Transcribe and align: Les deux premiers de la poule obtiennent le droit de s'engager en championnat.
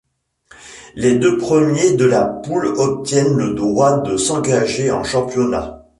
Les 0.95 1.13
deux 1.19 1.37
premiers 1.37 1.93
de 1.93 2.05
la 2.05 2.25
poule 2.25 2.65
obtiennent 2.75 3.37
le 3.37 3.53
droit 3.53 3.99
de 4.01 4.17
s'engager 4.17 4.89
en 4.89 5.03
championnat. 5.03 5.85